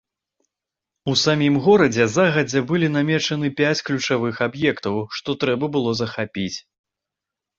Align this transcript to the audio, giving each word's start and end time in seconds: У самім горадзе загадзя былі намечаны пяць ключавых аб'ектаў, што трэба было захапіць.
У 1.11 1.13
самім 1.23 1.55
горадзе 1.65 2.05
загадзя 2.13 2.61
былі 2.71 2.87
намечаны 2.95 3.51
пяць 3.59 3.83
ключавых 3.89 4.35
аб'ектаў, 4.47 4.95
што 5.17 5.29
трэба 5.43 5.65
было 5.75 5.91
захапіць. 6.03 6.57